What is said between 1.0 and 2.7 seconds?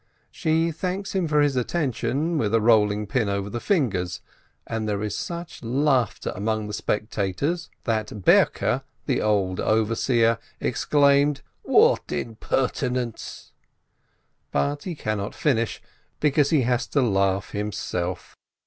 him for his attention with a